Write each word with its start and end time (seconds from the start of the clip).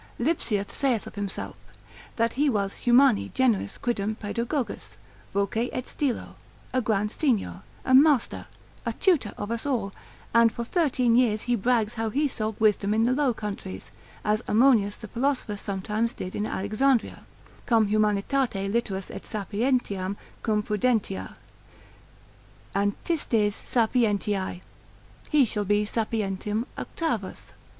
Lipsius 0.17 0.65
saith 0.73 1.05
of 1.05 1.13
himself, 1.13 1.55
that 2.15 2.33
he 2.33 2.49
was 2.49 2.85
humani 2.87 3.29
generis 3.35 3.77
quidem 3.77 4.15
paedagogus 4.17 4.97
voce 5.31 5.69
et 5.71 5.85
stylo, 5.87 6.37
a 6.73 6.81
grand 6.81 7.11
signior, 7.11 7.61
a 7.85 7.93
master, 7.93 8.47
a 8.83 8.93
tutor 8.93 9.31
of 9.37 9.51
us 9.51 9.63
all, 9.63 9.93
and 10.33 10.51
for 10.51 10.63
thirteen 10.63 11.15
years 11.15 11.43
he 11.43 11.55
brags 11.55 11.93
how 11.93 12.09
he 12.09 12.27
sowed 12.27 12.59
wisdom 12.59 12.95
in 12.95 13.03
the 13.03 13.11
Low 13.13 13.31
Countries, 13.31 13.91
as 14.25 14.41
Ammonius 14.47 14.95
the 14.95 15.07
philosopher 15.07 15.55
sometimes 15.55 16.15
did 16.15 16.33
in 16.33 16.47
Alexandria, 16.47 17.27
cum 17.67 17.85
humanitate 17.85 18.71
literas 18.73 19.11
et 19.11 19.21
sapientiam 19.21 20.15
cum 20.41 20.63
prudentia: 20.63 21.35
antistes 22.75 23.53
sapientiae, 23.53 24.61
he 25.29 25.45
shall 25.45 25.63
be 25.65 25.85
Sapientum 25.85 26.65
Octavus. 26.75 27.53